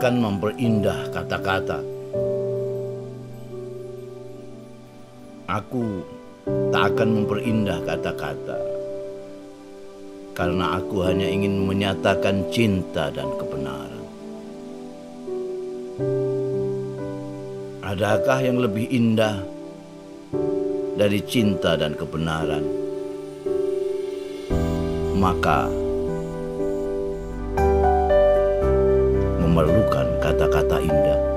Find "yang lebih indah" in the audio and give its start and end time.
18.40-19.42